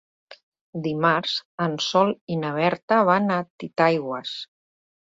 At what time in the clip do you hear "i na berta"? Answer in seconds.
2.37-3.01